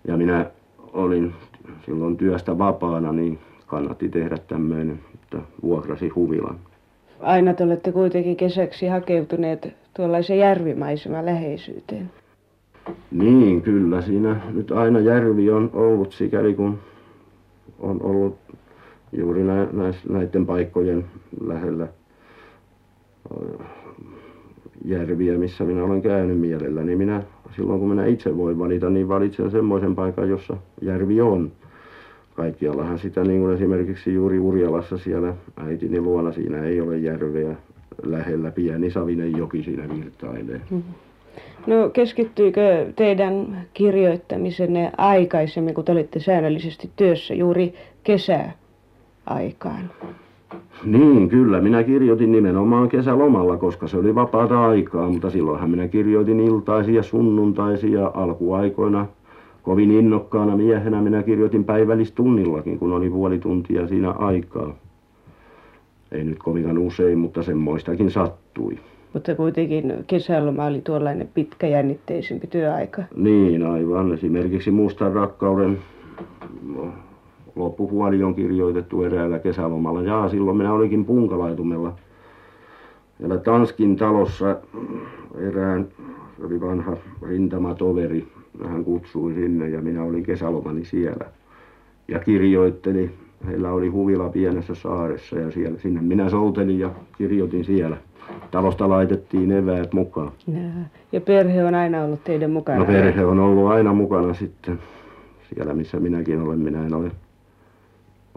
Ja 0.09 0.17
minä 0.17 0.51
olin 0.93 1.35
silloin 1.87 2.17
työstä 2.17 2.59
vapaana, 2.59 3.13
niin 3.13 3.39
kannatti 3.67 4.09
tehdä 4.09 4.39
tämmöinen, 4.39 5.01
että 5.15 5.39
vuokrasi 5.63 6.09
Huvilan. 6.09 6.59
Aina 7.21 7.55
te 7.55 7.65
olette 7.65 7.93
kuitenkin 7.93 8.37
kesäksi 8.37 8.87
hakeutuneet 8.87 9.69
tuollaisen 9.97 10.39
järvimaiseman 10.39 11.27
läheisyyteen. 11.27 12.11
Niin, 13.11 13.63
kyllä 13.63 14.03
siinä 14.03 14.41
nyt 14.53 14.73
aina 14.73 15.01
järvi 15.01 15.51
on 15.51 15.71
ollut 15.73 16.13
sikäli 16.13 16.55
kun 16.55 16.79
on 17.79 18.03
ollut 18.03 18.37
juuri 19.13 19.41
näiden 20.09 20.47
paikkojen 20.47 21.05
lähellä 21.41 21.89
järviä, 24.85 25.39
missä 25.39 25.65
minä 25.65 25.85
olen 25.85 26.03
käynyt 26.03 26.41
mielelläni. 26.41 26.97
Minä 26.97 27.23
silloin 27.57 27.81
kun 27.81 27.89
minä 27.89 28.07
itse 28.07 28.37
voin 28.37 28.59
valita, 28.59 28.91
niin 28.91 29.09
valitsen 29.09 29.51
semmoisen 29.51 29.95
paikan, 29.95 30.29
jossa 30.29 30.57
järvi 30.83 31.21
on. 31.21 31.53
Kaikkiallahan 32.37 32.99
sitä, 32.99 33.25
niin 33.25 33.41
kuin 33.41 33.55
esimerkiksi 33.55 34.15
juuri 34.15 34.39
Urjalassa 34.39 34.99
siellä 34.99 35.35
äitini 35.57 36.01
luona, 36.01 36.33
siinä 36.33 36.63
ei 36.63 36.81
ole 36.81 36.99
järveä 36.99 37.57
lähellä. 38.03 38.51
Pieni 38.51 38.91
Savinen 38.91 39.37
joki 39.37 39.63
siinä 39.63 39.89
virtailee. 39.97 40.61
Mm-hmm. 40.71 40.95
No 41.67 41.91
keskittyykö 41.91 42.87
teidän 42.97 43.67
kirjoittamisenne 43.75 44.93
aikaisemmin, 44.99 45.75
kun 45.75 45.85
te 45.85 45.93
olitte 45.93 46.21
säännöllisesti 46.21 46.91
työssä 46.97 47.35
juuri 47.35 47.75
kesäaikaan? 48.05 49.91
Niin, 50.85 51.29
kyllä. 51.29 51.61
Minä 51.61 51.83
kirjoitin 51.83 52.33
nimenomaan 52.33 52.89
kesälomalla, 52.89 53.57
koska 53.57 53.89
se 53.89 53.97
oli 53.97 54.15
vapaata 54.15 54.67
aikaa, 54.67 55.11
mutta 55.11 55.31
silloinhan 55.31 55.71
minä 55.71 55.89
kirjoitin 55.89 56.41
iltaisia, 56.41 57.03
sunnuntaisia 57.03 58.11
alkuaikoina. 58.15 59.07
Kovin 59.67 59.91
innokkaana 59.91 60.57
miehenä 60.57 61.03
minä 61.03 61.23
kirjoitin 61.23 61.65
päivällistunnillakin, 61.65 62.79
kun 62.79 62.93
oli 62.93 63.11
puoli 63.11 63.39
tuntia 63.39 63.89
siinä 63.89 64.11
aikaa. 64.11 64.75
Ei 66.13 66.25
nyt 66.25 66.39
kovinkaan 66.39 66.79
usein, 66.79 67.19
mutta 67.19 67.43
semmoistakin 67.43 68.11
sattui. 68.11 68.79
Mutta 69.13 69.35
kuitenkin 69.35 69.95
kesäloma 70.07 70.65
oli 70.65 70.81
tuollainen 70.81 71.29
pitkäjännitteisempi 71.35 72.47
työaika. 72.47 73.03
Niin, 73.17 73.67
aivan. 73.67 74.13
Esimerkiksi 74.13 74.71
Mustan 74.71 75.13
rakkauden 75.13 75.79
loppupuoli 77.57 78.23
on 78.23 78.35
kirjoitettu 78.35 79.03
eräällä 79.03 79.39
kesälomalla. 79.39 80.03
Jaa, 80.03 80.29
silloin 80.29 80.57
minä 80.57 80.73
olikin 80.73 81.05
punkalaitumella. 81.05 81.93
Siellä 83.19 83.37
Tanskin 83.37 83.97
talossa 83.97 84.57
erään, 85.39 85.89
se 86.37 86.47
oli 86.47 86.61
vanha 86.61 86.97
rintamatoveri. 87.23 88.27
Hän 88.65 88.85
kutsui 88.85 89.35
sinne 89.35 89.69
ja 89.69 89.81
minä 89.81 90.03
olin 90.03 90.23
kesälomani 90.23 90.85
siellä. 90.85 91.27
Ja 92.09 92.19
kirjoitteli. 92.19 93.11
Heillä 93.47 93.73
oli 93.73 93.89
huvila 93.89 94.29
pienessä 94.29 94.75
saaressa 94.75 95.37
ja 95.37 95.51
siellä, 95.51 95.79
sinne 95.79 96.01
minä 96.01 96.31
soutelin 96.31 96.79
ja 96.79 96.91
kirjoitin 97.19 97.65
siellä 97.65 97.97
talosta 98.51 98.89
laitettiin 98.89 99.53
eväät 99.53 99.93
mukaan. 99.93 100.33
Ja 101.13 101.21
perhe 101.21 101.65
on 101.65 101.75
aina 101.75 102.05
ollut 102.05 102.25
teidän 102.25 102.51
mukana? 102.51 102.79
No 102.79 102.85
perhe 102.85 103.25
on 103.25 103.41
ollut 103.41 103.71
aina 103.71 103.93
mukana 103.93 104.35
sitten. 104.35 104.79
Siellä 105.55 105.75
missä 105.75 106.01
minäkin 106.01 106.43
olen. 106.43 106.59
Minä 106.59 106.87
en 106.87 106.95
ole, 106.95 107.11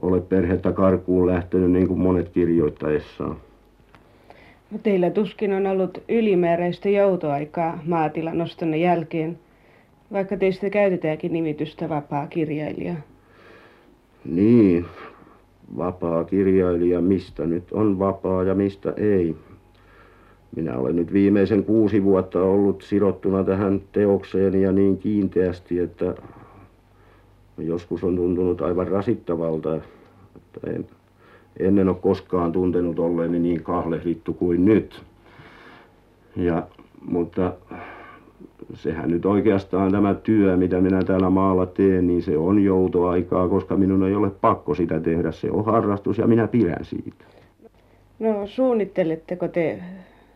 ole 0.02 0.22
perhettä 0.22 0.72
karkuun 0.72 1.28
lähtenyt 1.28 1.72
niin 1.72 1.88
kuin 1.88 2.00
monet 2.00 2.30
kirjoittaessaan. 2.30 3.36
Teillä 4.84 5.10
tuskin 5.10 5.54
on 5.54 5.68
ollut 5.68 6.04
ylimääräistä 6.10 6.90
joutoaikaa 6.90 7.80
maatilan 7.86 8.38
nostonne 8.38 8.78
jälkeen, 8.78 9.40
vaikka 10.12 10.38
teistä 10.38 10.70
käytetäänkin 10.70 11.34
nimitystä 11.34 11.90
vapaa 11.90 12.28
kirjailija. 12.28 12.96
Niin, 14.26 14.86
vapaa 15.78 16.24
kirjailija, 16.24 17.02
mistä 17.02 17.46
nyt 17.46 17.72
on 17.72 18.00
vapaa 18.00 18.44
ja 18.44 18.56
mistä 18.56 18.94
ei. 18.98 19.36
Minä 20.56 20.78
olen 20.78 20.96
nyt 20.96 21.14
viimeisen 21.14 21.64
kuusi 21.64 22.04
vuotta 22.04 22.44
ollut 22.44 22.82
sidottuna 22.82 23.44
tähän 23.44 23.82
teokseen 23.92 24.62
ja 24.62 24.72
niin 24.72 24.98
kiinteästi, 24.98 25.80
että 25.80 26.16
joskus 27.58 28.04
on 28.04 28.16
tuntunut 28.16 28.62
aivan 28.62 28.88
rasittavalta. 28.88 29.76
Että 29.76 30.72
en, 30.72 30.86
ennen 31.60 31.90
ole 31.90 31.98
koskaan 32.02 32.52
tuntenut 32.52 33.00
olleeni 33.00 33.40
niin 33.40 33.64
kahlehdittu 33.64 34.34
kuin 34.34 34.66
nyt. 34.66 35.02
Ja, 36.36 36.68
mutta 37.06 37.54
sehän 38.74 39.12
nyt 39.12 39.26
oikeastaan 39.26 39.92
tämä 39.92 40.14
työ, 40.14 40.58
mitä 40.58 40.82
minä 40.82 41.04
täällä 41.04 41.30
maalla 41.30 41.66
teen, 41.66 42.08
niin 42.08 42.22
se 42.22 42.38
on 42.38 42.64
joutoaikaa, 42.64 43.48
koska 43.48 43.76
minun 43.76 44.08
ei 44.08 44.16
ole 44.16 44.30
pakko 44.30 44.76
sitä 44.76 45.00
tehdä. 45.00 45.32
Se 45.32 45.52
on 45.52 45.66
harrastus 45.66 46.18
ja 46.18 46.28
minä 46.28 46.48
pidän 46.48 46.86
siitä. 46.86 47.26
No 48.20 48.48
suunnitteletteko 48.48 49.48
te 49.48 49.80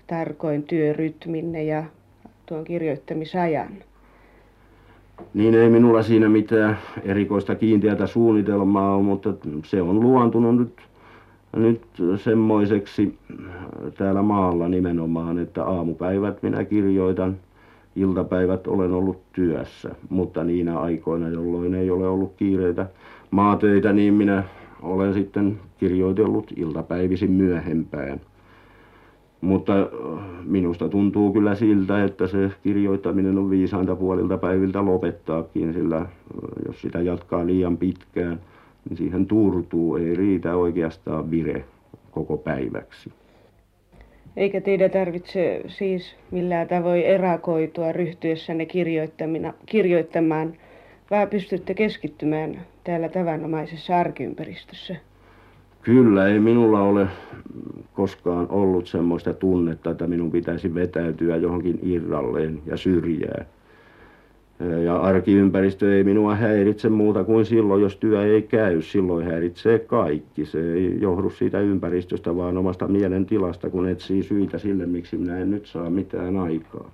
tarkoin 0.08 0.64
työrytminne 0.64 1.64
ja 1.64 1.84
tuon 2.46 2.64
kirjoittamisajan? 2.64 3.70
Niin 5.34 5.56
ei 5.56 5.70
minulla 5.70 6.04
siinä 6.04 6.30
mitään 6.30 6.78
erikoista 7.04 7.56
kiinteätä 7.56 8.08
suunnitelmaa 8.08 8.96
ole, 8.96 9.04
mutta 9.04 9.34
se 9.66 9.82
on 9.82 10.00
luontunut 10.00 10.58
nyt, 10.58 10.74
nyt 11.56 11.82
semmoiseksi 12.16 13.18
täällä 13.98 14.22
maalla 14.22 14.68
nimenomaan, 14.68 15.40
että 15.40 15.64
aamupäivät 15.64 16.44
minä 16.44 16.64
kirjoitan, 16.66 17.38
iltapäivät 17.96 18.68
olen 18.68 18.92
ollut 18.92 19.22
työssä, 19.34 19.96
mutta 20.10 20.44
niinä 20.44 20.80
aikoina, 20.80 21.30
jolloin 21.30 21.76
ei 21.76 21.92
ole 21.92 22.08
ollut 22.08 22.34
kiireitä 22.36 22.86
maatöitä, 23.32 23.94
niin 23.94 24.14
minä 24.14 24.44
olen 24.82 25.14
sitten 25.14 25.60
kirjoitellut 25.78 26.54
iltapäivisin 26.56 27.32
myöhempään. 27.32 28.22
Mutta 29.42 29.74
äh, 29.82 29.88
minusta 30.46 30.90
tuntuu 30.90 31.34
kyllä 31.34 31.56
siltä, 31.56 32.04
että 32.04 32.28
se 32.28 32.52
kirjoittaminen 32.64 33.38
on 33.38 33.50
viisainta 33.50 33.96
puolilta 33.96 34.38
päiviltä 34.38 34.86
lopettaakin, 34.86 35.74
sillä 35.74 35.98
äh, 35.98 36.08
jos 36.66 36.82
sitä 36.82 37.02
jatkaa 37.02 37.46
liian 37.46 37.78
pitkään, 37.78 38.40
niin 38.90 38.98
siihen 38.98 39.26
turtuu, 39.26 39.96
ei 39.96 40.16
riitä 40.16 40.56
oikeastaan 40.56 41.32
vire 41.32 41.66
koko 42.12 42.38
päiväksi. 42.38 43.12
Eikä 44.38 44.62
teidän 44.62 44.92
tarvitse 44.92 45.62
siis 45.68 46.16
millään 46.32 46.68
tavoin 46.68 47.04
erakoitua 47.04 47.92
ryhtyessänne 47.92 48.68
kirjoittamaan, 49.66 50.54
vaan 51.12 51.28
pystytte 51.30 51.74
keskittymään 51.74 52.62
täällä 52.84 53.10
tavanomaisessa 53.10 53.98
arkiympäristössä? 53.98 54.96
Kyllä, 55.82 56.28
ei 56.28 56.40
minulla 56.40 56.82
ole 56.82 57.08
koskaan 57.94 58.50
ollut 58.50 58.88
semmoista 58.88 59.34
tunnetta, 59.34 59.92
että 59.92 60.08
minun 60.08 60.32
pitäisi 60.32 60.76
vetäytyä 60.76 61.36
johonkin 61.36 61.80
irralleen 61.82 62.62
ja 62.66 62.78
syrjää. 62.78 63.46
Ja 64.84 64.98
arkiympäristö 64.98 65.98
ei 65.98 66.04
minua 66.04 66.36
häiritse 66.36 66.90
muuta 66.90 67.24
kuin 67.24 67.46
silloin, 67.46 67.82
jos 67.82 67.98
työ 67.98 68.26
ei 68.26 68.42
käy. 68.42 68.82
Silloin 68.82 69.26
häiritsee 69.26 69.80
kaikki. 69.80 70.46
Se 70.46 70.74
ei 70.74 70.98
johdu 71.02 71.30
siitä 71.30 71.60
ympäristöstä, 71.60 72.36
vaan 72.36 72.58
omasta 72.58 72.88
mielentilasta, 72.88 73.70
kun 73.70 73.88
etsii 73.88 74.24
syitä 74.24 74.58
sille, 74.58 74.86
miksi 74.86 75.18
minä 75.18 75.38
en 75.38 75.52
nyt 75.52 75.66
saa 75.66 75.90
mitään 75.90 76.38
aikaa. 76.38 76.92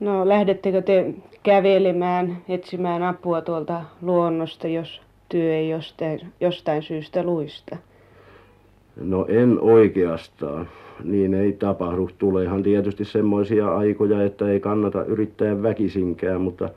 No 0.00 0.28
lähdettekö 0.28 0.82
te 0.82 1.14
kävelemään, 1.42 2.36
etsimään 2.48 3.02
apua 3.02 3.40
tuolta 3.40 3.82
luonnosta, 4.02 4.68
jos 4.68 5.02
työ 5.28 5.54
ei 5.54 5.68
jostain, 5.68 6.20
jostain 6.40 6.82
syystä 6.82 7.22
luista? 7.22 7.76
No 9.00 9.26
en 9.28 9.58
oikeastaan. 9.60 10.68
Niin 11.04 11.34
ei 11.34 11.52
tapahdu. 11.52 12.10
Tuleehan 12.18 12.62
tietysti 12.62 13.04
semmoisia 13.04 13.76
aikoja, 13.76 14.22
että 14.24 14.48
ei 14.50 14.60
kannata 14.60 15.04
yrittää 15.04 15.62
väkisinkään, 15.62 16.40
mutta 16.40 16.68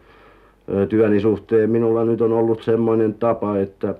työni 0.89 1.19
suhteen 1.19 1.69
minulla 1.69 2.05
nyt 2.05 2.21
on 2.21 2.33
ollut 2.33 2.61
semmoinen 2.61 3.13
tapa, 3.13 3.57
että 3.57 3.95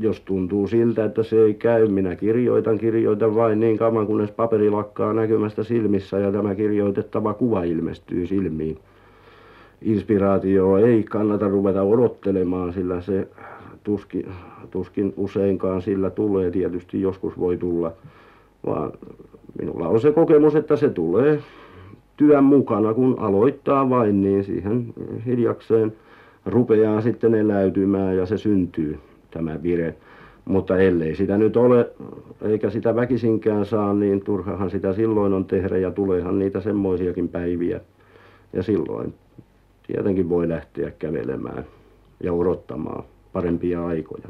jos 0.00 0.20
tuntuu 0.20 0.68
siltä, 0.68 1.04
että 1.04 1.22
se 1.22 1.42
ei 1.42 1.54
käy, 1.54 1.88
minä 1.88 2.16
kirjoitan, 2.16 2.78
kirjoitan 2.78 3.34
vain 3.34 3.60
niin 3.60 3.78
kauan, 3.78 4.06
kunnes 4.06 4.30
paperi 4.30 4.70
lakkaa 4.70 5.12
näkymästä 5.12 5.62
silmissä 5.62 6.18
ja 6.18 6.32
tämä 6.32 6.54
kirjoitettava 6.54 7.34
kuva 7.34 7.62
ilmestyy 7.62 8.26
silmiin. 8.26 8.78
Inspiraatio 9.82 10.76
ei 10.76 11.02
kannata 11.02 11.48
ruveta 11.48 11.82
odottelemaan, 11.82 12.72
sillä 12.72 13.00
se 13.00 13.28
tuskin, 13.84 14.26
tuskin 14.70 15.14
useinkaan 15.16 15.82
sillä 15.82 16.10
tulee, 16.10 16.50
tietysti 16.50 17.00
joskus 17.00 17.38
voi 17.38 17.56
tulla, 17.56 17.92
vaan 18.66 18.92
minulla 19.58 19.88
on 19.88 20.00
se 20.00 20.12
kokemus, 20.12 20.56
että 20.56 20.76
se 20.76 20.90
tulee 20.90 21.38
työn 22.16 22.44
mukana, 22.44 22.94
kun 22.94 23.18
aloittaa 23.18 23.90
vain, 23.90 24.20
niin 24.20 24.44
siihen 24.44 24.94
hiljakseen 25.26 25.92
rupeaa 26.46 27.00
sitten 27.00 27.34
eläytymään 27.34 28.16
ja 28.16 28.26
se 28.26 28.38
syntyy 28.38 28.98
tämä 29.30 29.62
vire. 29.62 29.94
Mutta 30.44 30.78
ellei 30.78 31.14
sitä 31.14 31.38
nyt 31.38 31.56
ole, 31.56 31.90
eikä 32.42 32.70
sitä 32.70 32.94
väkisinkään 32.94 33.66
saa, 33.66 33.94
niin 33.94 34.20
turhahan 34.24 34.70
sitä 34.70 34.92
silloin 34.92 35.32
on 35.32 35.44
tehdä 35.44 35.78
ja 35.78 35.90
tuleehan 35.90 36.38
niitä 36.38 36.60
semmoisiakin 36.60 37.28
päiviä. 37.28 37.80
Ja 38.52 38.62
silloin 38.62 39.14
tietenkin 39.86 40.28
voi 40.28 40.48
lähteä 40.48 40.90
kävelemään 40.90 41.64
ja 42.22 42.32
odottamaan 42.32 43.04
parempia 43.34 43.86
aikoja. 43.86 44.28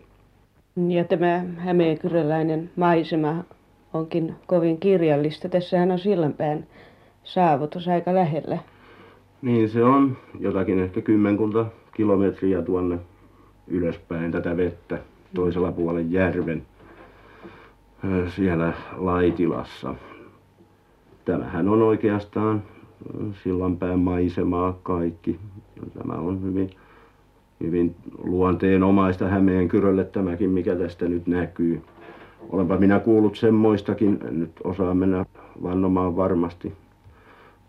Ja 0.88 1.04
tämä 1.04 1.44
hämeenkyräläinen 1.56 2.70
maisema 2.76 3.44
onkin 3.92 4.34
kovin 4.46 4.80
kirjallista. 4.80 5.48
Tässähän 5.48 5.90
on 5.90 5.98
sillanpään 5.98 6.66
saavutus 7.24 7.88
aika 7.88 8.14
lähellä. 8.14 8.58
Niin 9.42 9.68
se 9.68 9.84
on 9.84 10.16
jotakin 10.40 10.78
ehkä 10.78 11.00
kymmenkunta 11.00 11.66
kilometriä 11.96 12.62
tuonne 12.62 12.98
ylöspäin 13.68 14.32
tätä 14.32 14.56
vettä 14.56 14.98
toisella 15.34 15.72
puolen 15.72 16.12
järven 16.12 16.62
siellä 18.28 18.72
Laitilassa. 18.96 19.94
Tämähän 21.24 21.68
on 21.68 21.82
oikeastaan 21.82 22.62
sillanpään 23.42 23.98
maisemaa 23.98 24.78
kaikki. 24.82 25.40
Tämä 25.98 26.14
on 26.14 26.42
hyvin 26.42 26.70
hyvin 27.66 27.94
luonteenomaista 28.18 29.28
Hämeenkyrölle 29.28 30.04
tämäkin, 30.04 30.50
mikä 30.50 30.76
tästä 30.76 31.08
nyt 31.08 31.26
näkyy. 31.26 31.82
Olenpa 32.50 32.76
minä 32.76 33.00
kuullut 33.00 33.36
semmoistakin, 33.36 34.18
nyt 34.30 34.50
osaa 34.64 34.94
mennä 34.94 35.26
vannomaan 35.62 36.16
varmasti 36.16 36.72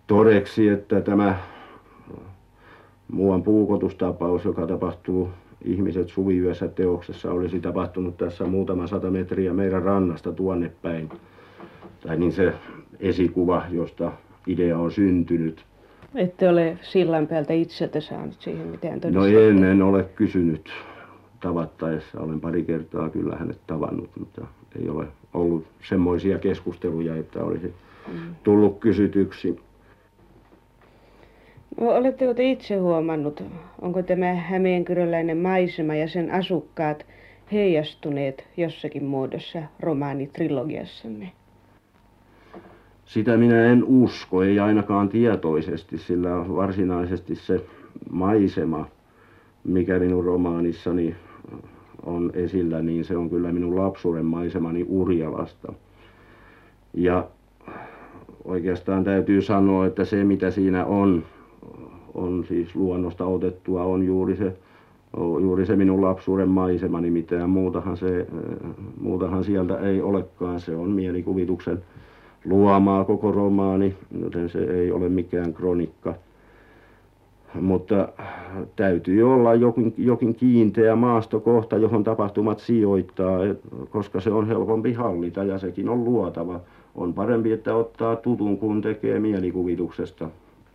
todeksi, 0.08 0.68
että 0.68 1.02
tämä 1.02 1.36
muuan 3.12 3.44
puukotustapaus, 3.44 4.46
joka 4.46 4.68
tapahtuu 4.68 5.30
ihmiset 5.62 6.10
suviyössä 6.10 6.68
teoksessa, 6.68 7.32
olisi 7.32 7.60
tapahtunut 7.60 8.18
tässä 8.18 8.46
muutama 8.46 8.88
sata 8.88 9.12
metriä 9.12 9.54
meidän 9.54 9.84
rannasta 9.84 10.32
tuonne 10.34 10.72
päin. 10.82 11.10
Tai 12.08 12.18
niin 12.18 12.32
se 12.32 12.54
esikuva, 13.00 13.64
josta 13.72 14.12
idea 14.48 14.78
on 14.78 14.92
syntynyt. 14.92 15.66
Ette 16.16 16.50
ole 16.50 16.78
sillan 16.82 17.28
päältä 17.28 17.54
itseltä 17.54 18.02
saanut 18.02 18.42
siihen 18.42 18.68
mitään 18.68 19.00
No 19.12 19.26
en, 19.26 19.64
en 19.64 19.82
ole 19.82 20.04
kysynyt 20.04 20.70
tavattaessa. 21.42 22.20
Olen 22.20 22.42
pari 22.42 22.64
kertaa 22.64 23.10
kyllä 23.10 23.36
hänet 23.36 23.60
tavannut, 23.68 24.10
mutta 24.20 24.48
ei 24.82 24.90
ole 24.90 25.08
ollut 25.34 25.66
semmoisia 25.90 26.40
keskusteluja, 26.40 27.16
että 27.16 27.44
olisi 27.44 27.74
mm. 28.08 28.36
tullut 28.44 28.80
kysytyksi. 28.80 29.60
No, 31.82 31.90
oletteko 31.90 32.34
te 32.34 32.52
itse 32.52 32.76
huomannut, 32.76 33.44
onko 33.82 34.04
tämä 34.04 34.34
hämeenkyröläinen 34.34 35.38
maisema 35.38 35.96
ja 35.96 36.08
sen 36.08 36.32
asukkaat 36.32 37.06
heijastuneet 37.52 38.48
jossakin 38.58 39.06
muodossa 39.06 39.60
romaanitrilogiassanne? 39.80 41.32
Sitä 43.06 43.38
minä 43.38 43.66
en 43.66 43.84
usko, 43.84 44.44
ei 44.44 44.60
ainakaan 44.60 45.10
tietoisesti, 45.10 45.98
sillä 45.98 46.30
varsinaisesti 46.56 47.36
se 47.36 47.66
maisema, 48.10 48.88
mikä 49.64 50.00
minun 50.00 50.26
romaanissani 50.26 51.16
on 52.06 52.32
esillä, 52.34 52.82
niin 52.82 53.06
se 53.06 53.18
on 53.18 53.30
kyllä 53.30 53.52
minun 53.52 53.76
lapsuuden 53.76 54.26
maisemani 54.26 54.86
Urjalasta. 54.90 55.74
Ja 56.94 57.28
oikeastaan 58.46 59.04
täytyy 59.04 59.42
sanoa, 59.42 59.86
että 59.86 60.06
se 60.06 60.24
mitä 60.24 60.52
siinä 60.52 60.86
on, 60.86 61.24
on 62.14 62.46
siis 62.48 62.76
luonnosta 62.76 63.26
otettua, 63.26 63.84
on 63.84 64.06
juuri 64.06 64.36
se, 64.36 64.58
juuri 65.42 65.66
se 65.66 65.76
minun 65.76 66.02
lapsuuden 66.02 66.50
maisemani, 66.50 67.12
mitään 67.12 67.50
muutahan, 67.50 67.98
se, 67.98 68.28
muutahan 69.02 69.44
sieltä 69.44 69.80
ei 69.80 70.02
olekaan. 70.02 70.60
Se 70.60 70.76
on 70.76 70.90
mielikuvituksen 70.90 71.84
luomaa 72.46 73.06
koko 73.06 73.32
romaani, 73.32 73.96
joten 74.22 74.50
se 74.50 74.60
ei 74.60 74.92
ole 74.92 75.10
mikään 75.10 75.54
kronikka. 75.54 76.16
mutta 77.62 78.10
täytyy 78.76 79.34
olla 79.34 79.54
jokin, 79.54 79.94
jokin 79.98 80.36
kiinteä 80.36 80.96
maastokohta, 80.96 81.78
johon 81.78 82.04
tapahtumat 82.04 82.60
sijoittaa, 82.60 83.40
koska 83.90 84.22
se 84.22 84.32
on 84.32 84.48
helpompi 84.48 84.94
hallita 84.94 85.44
ja 85.44 85.60
sekin 85.60 85.90
on 85.90 86.04
luotava. 86.06 86.60
On 86.96 87.14
parempi, 87.14 87.52
että 87.52 87.76
ottaa 87.76 88.16
tutun, 88.16 88.58
kun 88.58 88.82
tekee 88.82 89.20
mielikuvituksesta, 89.20 90.30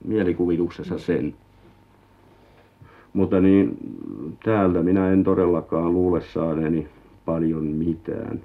mielikuvituksessa 0.04 0.98
sen. 0.98 1.34
Mutta 3.12 3.40
niin 3.40 3.76
täältä 4.44 4.82
minä 4.82 5.12
en 5.12 5.24
todellakaan 5.24 5.92
luule 5.92 6.20
saaneeni 6.20 6.88
paljon 7.24 7.64
mitään. 7.64 8.40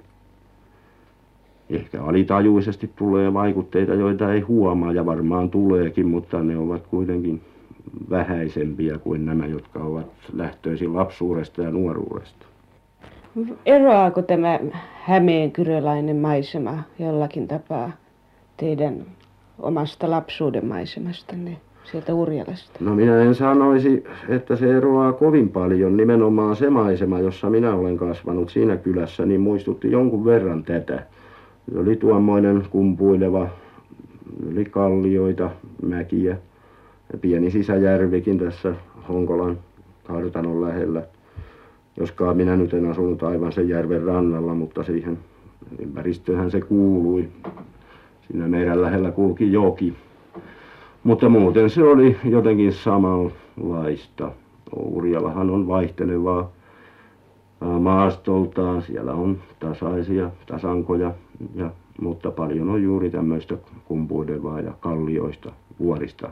Ehkä 1.70 2.02
alitajuisesti 2.02 2.90
tulee 2.96 3.34
vaikutteita, 3.34 3.94
joita 3.94 4.32
ei 4.32 4.40
huomaa 4.40 4.92
ja 4.92 5.06
varmaan 5.06 5.50
tuleekin, 5.50 6.06
mutta 6.06 6.42
ne 6.42 6.58
ovat 6.58 6.86
kuitenkin 6.86 7.40
vähäisempiä 8.10 8.98
kuin 8.98 9.26
nämä, 9.26 9.46
jotka 9.46 9.78
ovat 9.78 10.06
lähtöisin 10.32 10.96
lapsuudesta 10.96 11.62
ja 11.62 11.70
nuoruudesta. 11.70 12.46
Eroaako 13.66 14.22
tämä 14.22 14.60
hämeenkyrölainen 15.04 16.16
maisema 16.16 16.82
jollakin 16.98 17.48
tapaa 17.48 17.90
teidän 18.56 19.06
omasta 19.58 20.10
lapsuuden 20.10 20.66
maisemastanne 20.66 21.56
sieltä 21.84 22.14
Urjalasta? 22.14 22.78
No 22.80 22.94
minä 22.94 23.22
en 23.22 23.34
sanoisi, 23.34 24.04
että 24.28 24.56
se 24.56 24.76
eroaa 24.76 25.12
kovin 25.12 25.48
paljon. 25.48 25.96
Nimenomaan 25.96 26.56
se 26.56 26.70
maisema, 26.70 27.20
jossa 27.20 27.50
minä 27.50 27.74
olen 27.74 27.96
kasvanut 27.96 28.50
siinä 28.50 28.76
kylässä, 28.76 29.26
niin 29.26 29.40
muistutti 29.40 29.90
jonkun 29.90 30.24
verran 30.24 30.62
tätä. 30.64 31.02
Se 31.72 31.78
oli 31.78 31.96
tuommoinen 31.96 32.66
kumpuileva, 32.70 33.48
oli 34.52 34.64
kallioita, 34.64 35.50
mäkiä 35.82 36.36
ja 37.12 37.18
pieni 37.18 37.50
sisäjärvikin 37.50 38.38
tässä 38.38 38.74
Honkolan 39.08 39.58
kartanon 40.04 40.60
lähellä. 40.60 41.02
Joskaan 41.96 42.36
minä 42.36 42.56
nyt 42.56 42.74
en 42.74 42.90
asunut 42.90 43.22
aivan 43.22 43.52
sen 43.52 43.68
järven 43.68 44.02
rannalla, 44.02 44.54
mutta 44.54 44.82
siihen 44.82 45.18
ympäristöhän 45.78 46.50
se 46.50 46.60
kuului. 46.60 47.28
Siinä 48.20 48.48
meidän 48.48 48.82
lähellä 48.82 49.10
kulki 49.10 49.52
joki. 49.52 49.94
Mutta 51.02 51.28
muuten 51.28 51.70
se 51.70 51.82
oli 51.82 52.16
jotenkin 52.24 52.72
samanlaista. 52.72 54.32
Urjalahan 54.76 55.50
on 55.50 55.68
vaihtelevaa 55.68 56.50
maastoltaan. 57.60 58.82
Siellä 58.82 59.12
on 59.12 59.38
tasaisia 59.60 60.30
tasankoja, 60.46 61.14
ja, 61.54 61.70
mutta 62.00 62.30
paljon 62.30 62.68
on 62.68 62.82
juuri 62.82 63.10
tämmöistä 63.10 63.56
kumpuilevaa 63.84 64.60
ja 64.60 64.72
kallioista, 64.80 65.52
vuorista 65.78 66.30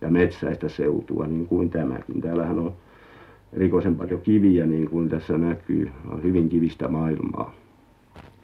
ja 0.00 0.10
metsäistä 0.10 0.68
seutua, 0.68 1.26
niin 1.26 1.46
kuin 1.46 1.70
tämäkin. 1.70 2.20
Täällähän 2.20 2.58
on 2.58 2.72
erikoisen 3.52 3.96
paljon 3.96 4.20
kiviä, 4.20 4.66
niin 4.66 4.90
kuin 4.90 5.08
tässä 5.08 5.38
näkyy. 5.38 5.90
On 6.10 6.22
hyvin 6.22 6.48
kivistä 6.48 6.88
maailmaa. 6.88 7.54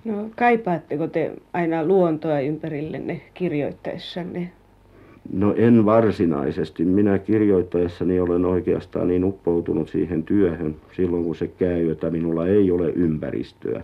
No 0.04 0.28
kaipaatteko 0.36 1.06
te 1.06 1.32
aina 1.52 1.84
luontoa 1.84 2.40
ympärillenne 2.40 3.20
kirjoittaessanne? 3.34 4.50
No 5.32 5.54
en 5.56 5.84
varsinaisesti. 5.84 6.84
Minä 6.84 7.18
kirjoittaessani 7.18 8.20
olen 8.20 8.44
oikeastaan 8.44 9.08
niin 9.08 9.24
uppoutunut 9.24 9.88
siihen 9.88 10.22
työhön 10.22 10.76
silloin 10.96 11.24
kun 11.24 11.36
se 11.36 11.46
käy, 11.46 11.90
että 11.90 12.10
minulla 12.10 12.46
ei 12.46 12.70
ole 12.70 12.90
ympäristöä. 12.90 13.82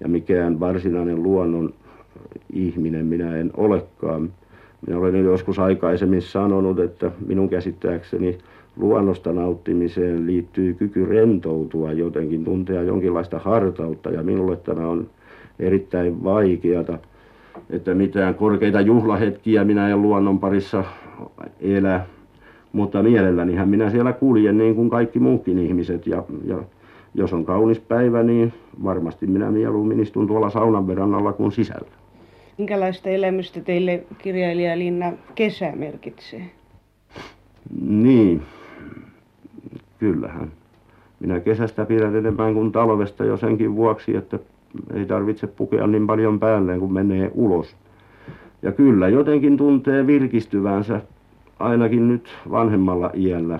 Ja 0.00 0.08
mikään 0.08 0.60
varsinainen 0.60 1.22
luonnon 1.22 1.74
ihminen 2.52 3.06
minä 3.06 3.36
en 3.36 3.50
olekaan. 3.56 4.32
Minä 4.86 4.98
olen 4.98 5.24
joskus 5.24 5.58
aikaisemmin 5.58 6.22
sanonut, 6.22 6.78
että 6.78 7.10
minun 7.26 7.48
käsittääkseni 7.48 8.38
luonnosta 8.76 9.32
nauttimiseen 9.32 10.26
liittyy 10.26 10.74
kyky 10.74 11.06
rentoutua 11.06 11.92
jotenkin, 11.92 12.44
tuntea 12.44 12.82
jonkinlaista 12.82 13.38
hartautta 13.38 14.10
ja 14.10 14.22
minulle 14.22 14.56
tämä 14.56 14.88
on 14.88 15.06
erittäin 15.58 16.24
vaikeata 16.24 16.98
että 17.70 17.94
mitään 17.94 18.34
korkeita 18.34 18.80
juhlahetkiä 18.80 19.64
minä 19.64 19.88
en 19.88 20.02
luonnon 20.02 20.38
parissa 20.38 20.84
elä. 21.60 22.06
Mutta 22.72 23.02
mielellänihän 23.02 23.68
minä 23.68 23.90
siellä 23.90 24.12
kuljen 24.12 24.58
niin 24.58 24.74
kuin 24.74 24.90
kaikki 24.90 25.18
muutkin 25.18 25.58
ihmiset 25.58 26.06
ja, 26.06 26.22
ja 26.44 26.58
jos 27.18 27.32
on 27.32 27.44
kaunis 27.44 27.80
päivä, 27.80 28.22
niin 28.22 28.52
varmasti 28.84 29.26
minä 29.26 29.50
mieluummin 29.50 30.00
istun 30.00 30.26
tuolla 30.26 30.50
saunan 30.50 30.86
verannalla 30.86 31.32
kuin 31.32 31.52
sisällä. 31.52 31.88
Minkälaista 32.58 33.08
elämystä 33.08 33.60
teille 33.60 34.04
kirjailija 34.18 34.78
Linna 34.78 35.12
kesä 35.34 35.72
merkitsee? 35.76 36.50
Niin, 37.80 38.42
kyllähän. 39.98 40.52
Minä 41.20 41.40
kesästä 41.40 41.84
pidän 41.84 42.16
enemmän 42.16 42.54
kuin 42.54 42.72
talvesta 42.72 43.24
jo 43.24 43.36
senkin 43.36 43.76
vuoksi, 43.76 44.16
että 44.16 44.38
ei 44.94 45.06
tarvitse 45.06 45.46
pukea 45.46 45.86
niin 45.86 46.06
paljon 46.06 46.40
päälleen 46.40 46.80
kun 46.80 46.92
menee 46.92 47.30
ulos 47.34 47.76
ja 48.62 48.72
kyllä 48.72 49.08
jotenkin 49.08 49.56
tuntee 49.56 50.06
virkistyvänsä 50.06 51.00
ainakin 51.58 52.08
nyt 52.08 52.28
vanhemmalla 52.50 53.10
iällä 53.14 53.58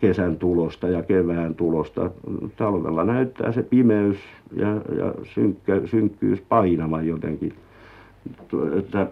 kesän 0.00 0.36
tulosta 0.36 0.88
ja 0.88 1.02
kevään 1.02 1.54
tulosta 1.54 2.10
talvella 2.56 3.04
näyttää 3.04 3.52
se 3.52 3.62
pimeys 3.62 4.16
ja 4.56 4.68
ja 4.68 5.14
synkkä 5.34 5.80
synkkyys 5.84 6.40
painavan 6.40 7.06
jotenkin 7.06 7.54
että 8.78 9.06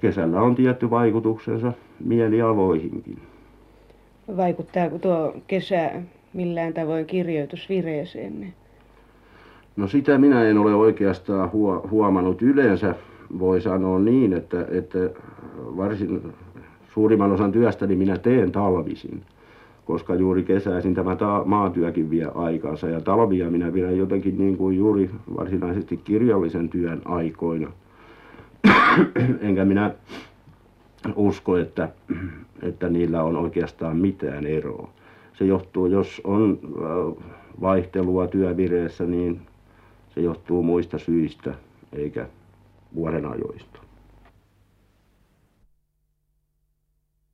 kesällä 0.00 0.42
on 0.42 0.54
tietty 0.54 0.90
vaikutuksensa 0.90 1.72
mielialoihinkin 2.00 3.18
Vaikuttaako 4.36 4.98
tuo 4.98 5.34
kesä 5.46 5.90
millään 6.32 6.74
tavoin 6.74 7.06
kirjoitusvireeseenne? 7.06 8.52
No 9.76 9.88
sitä 9.88 10.18
minä 10.18 10.48
en 10.48 10.58
ole 10.58 10.74
oikeastaan 10.74 11.50
huomannut. 11.90 12.42
Yleensä 12.42 12.94
voi 13.38 13.60
sanoa 13.60 13.98
niin, 13.98 14.32
että, 14.32 14.66
että 14.70 14.98
varsin 15.56 16.32
suurimman 16.94 17.32
osan 17.32 17.52
työstäni 17.52 17.96
minä 17.96 18.18
teen 18.18 18.52
talvisin, 18.52 19.22
koska 19.84 20.14
juuri 20.14 20.42
kesäisin 20.42 20.94
tämä 20.94 21.16
maatyökin 21.44 22.10
vie 22.10 22.26
aikansa. 22.34 22.88
Ja 22.88 23.00
talvia 23.00 23.50
minä 23.50 23.72
pidän 23.72 23.98
jotenkin 23.98 24.38
niin 24.38 24.56
kuin 24.56 24.76
juuri 24.76 25.10
varsinaisesti 25.36 25.96
kirjallisen 25.96 26.68
työn 26.68 27.02
aikoina. 27.04 27.72
Enkä 29.40 29.64
minä 29.64 29.94
usko, 31.16 31.56
että, 31.56 31.88
että 32.62 32.88
niillä 32.88 33.22
on 33.22 33.36
oikeastaan 33.36 33.96
mitään 33.96 34.46
eroa. 34.46 34.88
Se 35.32 35.44
johtuu, 35.44 35.86
jos 35.86 36.20
on 36.24 36.58
vaihtelua 37.60 38.26
työvireessä, 38.26 39.04
niin 39.04 39.40
se 40.14 40.20
johtuu 40.20 40.62
muista 40.62 40.98
syistä 40.98 41.54
eikä 41.92 42.26
vuodenajoista 42.94 43.83